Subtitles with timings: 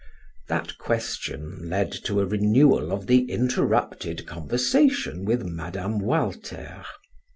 [0.47, 5.99] That question led to a renewal of the interrupted conversation with Mme.
[5.99, 6.83] Walter.